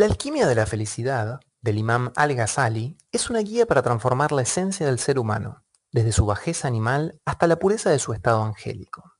La 0.00 0.06
alquimia 0.06 0.46
de 0.46 0.54
la 0.54 0.64
felicidad, 0.64 1.40
del 1.60 1.76
imam 1.76 2.10
al-Ghazali, 2.16 2.96
es 3.12 3.28
una 3.28 3.40
guía 3.40 3.66
para 3.66 3.82
transformar 3.82 4.32
la 4.32 4.40
esencia 4.40 4.86
del 4.86 4.98
ser 4.98 5.18
humano, 5.18 5.62
desde 5.92 6.12
su 6.12 6.24
bajeza 6.24 6.68
animal 6.68 7.20
hasta 7.26 7.46
la 7.46 7.58
pureza 7.58 7.90
de 7.90 7.98
su 7.98 8.14
estado 8.14 8.42
angélico. 8.42 9.12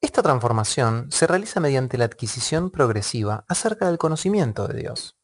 Esta 0.00 0.24
transformación 0.24 1.08
se 1.12 1.28
realiza 1.28 1.60
mediante 1.60 1.98
la 1.98 2.06
adquisición 2.06 2.72
progresiva 2.72 3.44
acerca 3.46 3.86
del 3.86 3.98
conocimiento 3.98 4.66
de 4.66 4.80
Dios. 4.80 5.16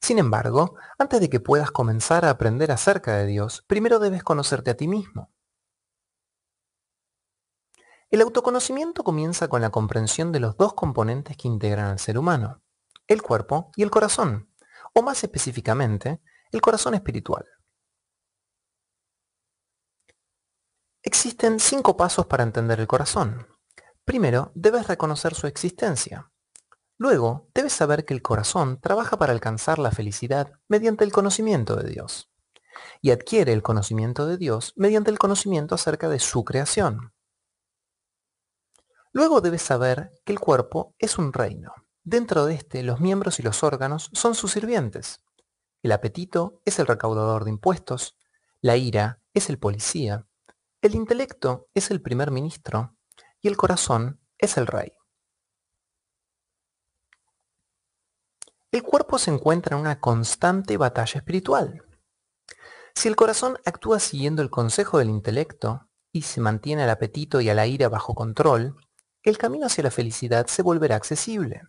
Sin 0.00 0.18
embargo, 0.18 0.74
antes 0.98 1.20
de 1.20 1.30
que 1.30 1.38
puedas 1.38 1.70
comenzar 1.70 2.24
a 2.24 2.30
aprender 2.30 2.72
acerca 2.72 3.14
de 3.14 3.26
Dios, 3.26 3.62
primero 3.68 4.00
debes 4.00 4.24
conocerte 4.24 4.72
a 4.72 4.76
ti 4.76 4.88
mismo. 4.88 5.30
El 8.10 8.22
autoconocimiento 8.22 9.04
comienza 9.04 9.46
con 9.46 9.62
la 9.62 9.70
comprensión 9.70 10.32
de 10.32 10.40
los 10.40 10.56
dos 10.56 10.74
componentes 10.74 11.36
que 11.36 11.46
integran 11.46 11.86
al 11.86 12.00
ser 12.00 12.18
humano, 12.18 12.61
el 13.06 13.22
cuerpo 13.22 13.70
y 13.76 13.82
el 13.82 13.90
corazón, 13.90 14.50
o 14.94 15.02
más 15.02 15.22
específicamente, 15.24 16.20
el 16.50 16.60
corazón 16.60 16.94
espiritual. 16.94 17.46
Existen 21.02 21.58
cinco 21.58 21.96
pasos 21.96 22.26
para 22.26 22.44
entender 22.44 22.78
el 22.78 22.86
corazón. 22.86 23.48
Primero, 24.04 24.52
debes 24.54 24.86
reconocer 24.86 25.34
su 25.34 25.46
existencia. 25.46 26.30
Luego, 26.96 27.48
debes 27.54 27.72
saber 27.72 28.04
que 28.04 28.14
el 28.14 28.22
corazón 28.22 28.80
trabaja 28.80 29.16
para 29.18 29.32
alcanzar 29.32 29.80
la 29.80 29.90
felicidad 29.90 30.52
mediante 30.68 31.02
el 31.04 31.10
conocimiento 31.10 31.74
de 31.74 31.88
Dios. 31.90 32.30
Y 33.00 33.10
adquiere 33.10 33.52
el 33.52 33.62
conocimiento 33.62 34.26
de 34.26 34.36
Dios 34.36 34.74
mediante 34.76 35.10
el 35.10 35.18
conocimiento 35.18 35.74
acerca 35.74 36.08
de 36.08 36.20
su 36.20 36.44
creación. 36.44 37.12
Luego 39.12 39.40
debes 39.40 39.62
saber 39.62 40.12
que 40.24 40.32
el 40.32 40.40
cuerpo 40.40 40.94
es 40.98 41.18
un 41.18 41.32
reino. 41.32 41.74
Dentro 42.04 42.46
de 42.46 42.54
este, 42.54 42.82
los 42.82 43.00
miembros 43.00 43.38
y 43.38 43.42
los 43.42 43.62
órganos 43.62 44.10
son 44.12 44.34
sus 44.34 44.52
sirvientes. 44.52 45.24
El 45.82 45.92
apetito 45.92 46.60
es 46.64 46.80
el 46.80 46.86
recaudador 46.86 47.44
de 47.44 47.50
impuestos, 47.50 48.16
la 48.60 48.76
ira 48.76 49.20
es 49.34 49.48
el 49.50 49.58
policía, 49.58 50.26
el 50.80 50.96
intelecto 50.96 51.68
es 51.74 51.92
el 51.92 52.02
primer 52.02 52.32
ministro 52.32 52.96
y 53.40 53.46
el 53.46 53.56
corazón 53.56 54.20
es 54.38 54.56
el 54.56 54.66
rey. 54.66 54.92
El 58.72 58.82
cuerpo 58.82 59.18
se 59.18 59.30
encuentra 59.30 59.76
en 59.76 59.82
una 59.82 60.00
constante 60.00 60.76
batalla 60.76 61.18
espiritual. 61.18 61.84
Si 62.94 63.06
el 63.06 63.14
corazón 63.16 63.58
actúa 63.64 64.00
siguiendo 64.00 64.42
el 64.42 64.50
consejo 64.50 64.98
del 64.98 65.10
intelecto 65.10 65.88
y 66.10 66.22
se 66.22 66.40
mantiene 66.40 66.82
al 66.82 66.90
apetito 66.90 67.40
y 67.40 67.48
a 67.48 67.54
la 67.54 67.66
ira 67.66 67.88
bajo 67.88 68.14
control, 68.14 68.76
el 69.22 69.38
camino 69.38 69.66
hacia 69.66 69.84
la 69.84 69.90
felicidad 69.92 70.46
se 70.48 70.62
volverá 70.62 70.96
accesible. 70.96 71.62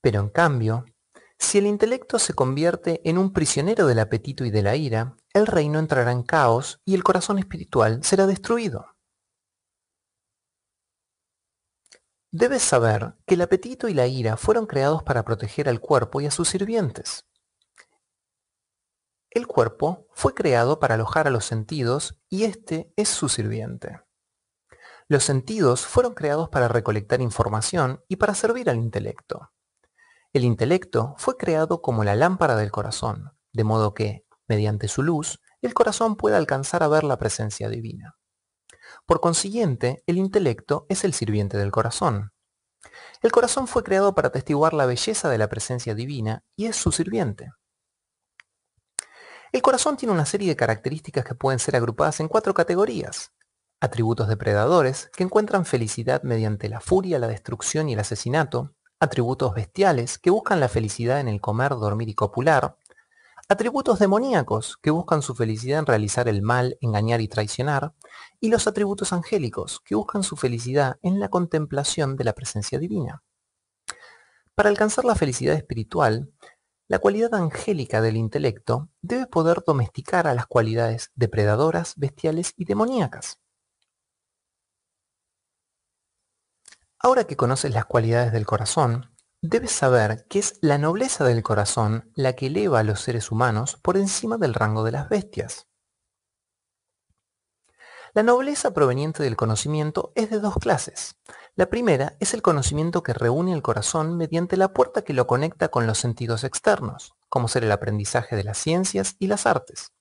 Pero 0.00 0.20
en 0.20 0.28
cambio, 0.28 0.84
si 1.38 1.58
el 1.58 1.66
intelecto 1.66 2.18
se 2.18 2.34
convierte 2.34 3.00
en 3.08 3.18
un 3.18 3.32
prisionero 3.32 3.86
del 3.86 3.98
apetito 3.98 4.44
y 4.44 4.50
de 4.50 4.62
la 4.62 4.76
ira, 4.76 5.16
el 5.34 5.46
reino 5.46 5.78
entrará 5.78 6.12
en 6.12 6.22
caos 6.22 6.80
y 6.84 6.94
el 6.94 7.04
corazón 7.04 7.38
espiritual 7.38 8.02
será 8.02 8.26
destruido. 8.26 8.96
Debes 12.32 12.62
saber 12.62 13.14
que 13.26 13.34
el 13.34 13.42
apetito 13.42 13.88
y 13.88 13.94
la 13.94 14.06
ira 14.06 14.36
fueron 14.36 14.66
creados 14.66 15.02
para 15.02 15.24
proteger 15.24 15.68
al 15.68 15.80
cuerpo 15.80 16.20
y 16.20 16.26
a 16.26 16.30
sus 16.30 16.48
sirvientes. 16.48 17.26
El 19.30 19.46
cuerpo 19.46 20.06
fue 20.12 20.34
creado 20.34 20.80
para 20.80 20.94
alojar 20.94 21.26
a 21.26 21.30
los 21.30 21.44
sentidos 21.44 22.18
y 22.30 22.44
este 22.44 22.92
es 22.96 23.08
su 23.08 23.28
sirviente. 23.28 24.00
Los 25.08 25.24
sentidos 25.24 25.86
fueron 25.86 26.14
creados 26.14 26.48
para 26.48 26.68
recolectar 26.68 27.20
información 27.20 28.02
y 28.08 28.16
para 28.16 28.34
servir 28.34 28.70
al 28.70 28.76
intelecto. 28.76 29.52
El 30.36 30.44
intelecto 30.44 31.14
fue 31.16 31.38
creado 31.38 31.80
como 31.80 32.04
la 32.04 32.14
lámpara 32.14 32.56
del 32.56 32.70
corazón, 32.70 33.32
de 33.54 33.64
modo 33.64 33.94
que, 33.94 34.26
mediante 34.46 34.86
su 34.86 35.02
luz, 35.02 35.40
el 35.62 35.72
corazón 35.72 36.14
pueda 36.14 36.36
alcanzar 36.36 36.82
a 36.82 36.88
ver 36.88 37.04
la 37.04 37.16
presencia 37.16 37.70
divina. 37.70 38.18
Por 39.06 39.22
consiguiente, 39.22 40.04
el 40.06 40.18
intelecto 40.18 40.84
es 40.90 41.04
el 41.04 41.14
sirviente 41.14 41.56
del 41.56 41.70
corazón. 41.70 42.34
El 43.22 43.32
corazón 43.32 43.66
fue 43.66 43.82
creado 43.82 44.14
para 44.14 44.28
atestiguar 44.28 44.74
la 44.74 44.84
belleza 44.84 45.30
de 45.30 45.38
la 45.38 45.48
presencia 45.48 45.94
divina 45.94 46.44
y 46.54 46.66
es 46.66 46.76
su 46.76 46.92
sirviente. 46.92 47.52
El 49.52 49.62
corazón 49.62 49.96
tiene 49.96 50.12
una 50.12 50.26
serie 50.26 50.50
de 50.50 50.56
características 50.56 51.24
que 51.24 51.34
pueden 51.34 51.60
ser 51.60 51.76
agrupadas 51.76 52.20
en 52.20 52.28
cuatro 52.28 52.52
categorías. 52.52 53.32
Atributos 53.80 54.28
depredadores, 54.28 55.08
que 55.16 55.24
encuentran 55.24 55.64
felicidad 55.64 56.22
mediante 56.24 56.68
la 56.68 56.80
furia, 56.80 57.18
la 57.18 57.28
destrucción 57.28 57.88
y 57.88 57.94
el 57.94 58.00
asesinato. 58.00 58.74
Atributos 58.98 59.52
bestiales, 59.52 60.16
que 60.16 60.30
buscan 60.30 60.58
la 60.58 60.70
felicidad 60.70 61.20
en 61.20 61.28
el 61.28 61.38
comer, 61.38 61.72
dormir 61.72 62.08
y 62.08 62.14
copular. 62.14 62.78
Atributos 63.46 63.98
demoníacos, 63.98 64.78
que 64.78 64.90
buscan 64.90 65.20
su 65.20 65.34
felicidad 65.34 65.80
en 65.80 65.86
realizar 65.86 66.28
el 66.28 66.40
mal, 66.40 66.78
engañar 66.80 67.20
y 67.20 67.28
traicionar. 67.28 67.92
Y 68.40 68.48
los 68.48 68.66
atributos 68.66 69.12
angélicos, 69.12 69.82
que 69.84 69.94
buscan 69.94 70.22
su 70.22 70.38
felicidad 70.38 70.96
en 71.02 71.20
la 71.20 71.28
contemplación 71.28 72.16
de 72.16 72.24
la 72.24 72.32
presencia 72.32 72.78
divina. 72.78 73.22
Para 74.54 74.70
alcanzar 74.70 75.04
la 75.04 75.14
felicidad 75.14 75.56
espiritual, 75.56 76.32
la 76.88 76.98
cualidad 76.98 77.34
angélica 77.34 78.00
del 78.00 78.16
intelecto 78.16 78.88
debe 79.02 79.26
poder 79.26 79.62
domesticar 79.66 80.26
a 80.26 80.34
las 80.34 80.46
cualidades 80.46 81.10
depredadoras, 81.14 81.92
bestiales 81.96 82.54
y 82.56 82.64
demoníacas. 82.64 83.40
Ahora 87.06 87.22
que 87.22 87.36
conoces 87.36 87.72
las 87.72 87.86
cualidades 87.86 88.32
del 88.32 88.46
corazón, 88.46 89.12
debes 89.40 89.70
saber 89.70 90.26
que 90.28 90.40
es 90.40 90.58
la 90.60 90.76
nobleza 90.76 91.22
del 91.22 91.44
corazón 91.44 92.10
la 92.16 92.32
que 92.32 92.48
eleva 92.48 92.80
a 92.80 92.82
los 92.82 93.00
seres 93.00 93.30
humanos 93.30 93.78
por 93.80 93.96
encima 93.96 94.38
del 94.38 94.54
rango 94.54 94.82
de 94.82 94.90
las 94.90 95.08
bestias. 95.08 95.68
La 98.12 98.24
nobleza 98.24 98.74
proveniente 98.74 99.22
del 99.22 99.36
conocimiento 99.36 100.10
es 100.16 100.30
de 100.30 100.40
dos 100.40 100.56
clases. 100.56 101.14
La 101.54 101.66
primera 101.66 102.16
es 102.18 102.34
el 102.34 102.42
conocimiento 102.42 103.04
que 103.04 103.14
reúne 103.14 103.52
el 103.52 103.62
corazón 103.62 104.16
mediante 104.16 104.56
la 104.56 104.72
puerta 104.72 105.02
que 105.02 105.12
lo 105.12 105.28
conecta 105.28 105.68
con 105.68 105.86
los 105.86 105.98
sentidos 105.98 106.42
externos, 106.42 107.14
como 107.28 107.46
ser 107.46 107.62
el 107.62 107.70
aprendizaje 107.70 108.34
de 108.34 108.42
las 108.42 108.58
ciencias 108.58 109.14
y 109.20 109.28
las 109.28 109.46
artes. 109.46 109.92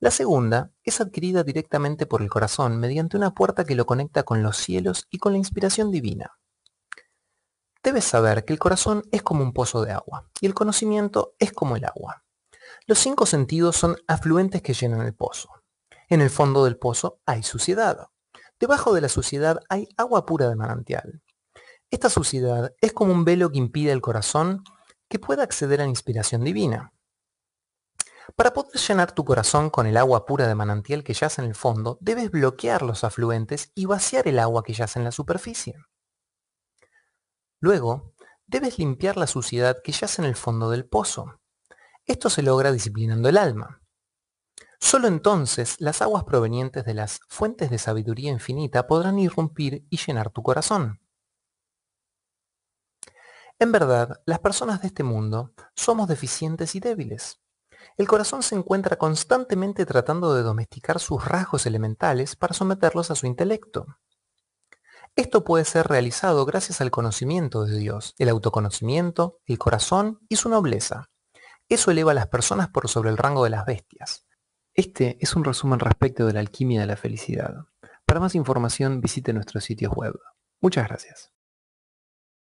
La 0.00 0.12
segunda 0.12 0.70
es 0.84 1.00
adquirida 1.00 1.42
directamente 1.42 2.06
por 2.06 2.22
el 2.22 2.30
corazón 2.30 2.78
mediante 2.78 3.16
una 3.16 3.34
puerta 3.34 3.64
que 3.64 3.74
lo 3.74 3.84
conecta 3.84 4.22
con 4.22 4.44
los 4.44 4.56
cielos 4.56 5.08
y 5.10 5.18
con 5.18 5.32
la 5.32 5.38
inspiración 5.38 5.90
divina. 5.90 6.38
Debes 7.82 8.04
saber 8.04 8.44
que 8.44 8.52
el 8.52 8.60
corazón 8.60 9.02
es 9.10 9.22
como 9.22 9.42
un 9.42 9.52
pozo 9.52 9.82
de 9.84 9.90
agua 9.90 10.30
y 10.40 10.46
el 10.46 10.54
conocimiento 10.54 11.34
es 11.40 11.52
como 11.52 11.74
el 11.74 11.84
agua. 11.84 12.24
Los 12.86 13.00
cinco 13.00 13.26
sentidos 13.26 13.76
son 13.76 13.96
afluentes 14.06 14.62
que 14.62 14.72
llenan 14.72 15.02
el 15.02 15.14
pozo. 15.14 15.48
En 16.08 16.20
el 16.20 16.30
fondo 16.30 16.64
del 16.64 16.78
pozo 16.78 17.20
hay 17.26 17.42
suciedad. 17.42 18.06
Debajo 18.60 18.94
de 18.94 19.00
la 19.00 19.08
suciedad 19.08 19.60
hay 19.68 19.88
agua 19.96 20.26
pura 20.26 20.48
de 20.48 20.54
manantial. 20.56 21.22
Esta 21.90 22.08
suciedad 22.08 22.72
es 22.80 22.92
como 22.92 23.12
un 23.12 23.24
velo 23.24 23.50
que 23.50 23.58
impide 23.58 23.90
al 23.90 24.00
corazón 24.00 24.62
que 25.08 25.18
pueda 25.18 25.42
acceder 25.42 25.80
a 25.80 25.84
la 25.84 25.90
inspiración 25.90 26.44
divina. 26.44 26.92
Para 28.38 28.52
poder 28.52 28.80
llenar 28.80 29.10
tu 29.10 29.24
corazón 29.24 29.68
con 29.68 29.88
el 29.88 29.96
agua 29.96 30.24
pura 30.24 30.46
de 30.46 30.54
manantial 30.54 31.02
que 31.02 31.12
yace 31.12 31.42
en 31.42 31.48
el 31.48 31.56
fondo, 31.56 31.98
debes 32.00 32.30
bloquear 32.30 32.82
los 32.82 33.02
afluentes 33.02 33.72
y 33.74 33.86
vaciar 33.86 34.28
el 34.28 34.38
agua 34.38 34.62
que 34.62 34.74
yace 34.74 35.00
en 35.00 35.04
la 35.04 35.10
superficie. 35.10 35.74
Luego, 37.58 38.14
debes 38.46 38.78
limpiar 38.78 39.16
la 39.16 39.26
suciedad 39.26 39.82
que 39.82 39.90
yace 39.90 40.22
en 40.22 40.28
el 40.28 40.36
fondo 40.36 40.70
del 40.70 40.86
pozo. 40.86 41.40
Esto 42.06 42.30
se 42.30 42.42
logra 42.42 42.70
disciplinando 42.70 43.28
el 43.28 43.38
alma. 43.38 43.82
Solo 44.78 45.08
entonces 45.08 45.74
las 45.80 46.00
aguas 46.00 46.22
provenientes 46.22 46.84
de 46.84 46.94
las 46.94 47.18
fuentes 47.26 47.70
de 47.70 47.78
sabiduría 47.78 48.30
infinita 48.30 48.86
podrán 48.86 49.18
irrumpir 49.18 49.84
y 49.90 49.96
llenar 49.96 50.30
tu 50.30 50.44
corazón. 50.44 51.00
En 53.58 53.72
verdad, 53.72 54.22
las 54.26 54.38
personas 54.38 54.80
de 54.80 54.86
este 54.86 55.02
mundo 55.02 55.54
somos 55.74 56.06
deficientes 56.06 56.76
y 56.76 56.78
débiles. 56.78 57.40
El 57.96 58.06
corazón 58.06 58.42
se 58.42 58.54
encuentra 58.54 58.96
constantemente 58.96 59.86
tratando 59.86 60.34
de 60.34 60.42
domesticar 60.42 61.00
sus 61.00 61.24
rasgos 61.24 61.66
elementales 61.66 62.36
para 62.36 62.54
someterlos 62.54 63.10
a 63.10 63.14
su 63.14 63.26
intelecto. 63.26 63.86
Esto 65.16 65.42
puede 65.42 65.64
ser 65.64 65.88
realizado 65.88 66.44
gracias 66.44 66.80
al 66.80 66.92
conocimiento 66.92 67.64
de 67.64 67.76
Dios, 67.78 68.14
el 68.18 68.28
autoconocimiento, 68.28 69.40
el 69.46 69.58
corazón 69.58 70.20
y 70.28 70.36
su 70.36 70.48
nobleza. 70.48 71.10
Eso 71.68 71.90
eleva 71.90 72.12
a 72.12 72.14
las 72.14 72.28
personas 72.28 72.68
por 72.68 72.88
sobre 72.88 73.10
el 73.10 73.16
rango 73.16 73.44
de 73.44 73.50
las 73.50 73.66
bestias. 73.66 74.26
Este 74.74 75.18
es 75.20 75.34
un 75.34 75.42
resumen 75.42 75.80
respecto 75.80 76.24
de 76.24 76.34
la 76.34 76.40
alquimia 76.40 76.80
de 76.80 76.86
la 76.86 76.96
felicidad. 76.96 77.66
Para 78.06 78.20
más 78.20 78.36
información 78.36 79.00
visite 79.00 79.32
nuestros 79.32 79.64
sitios 79.64 79.92
web. 79.92 80.18
Muchas 80.60 80.86
gracias. 80.86 81.32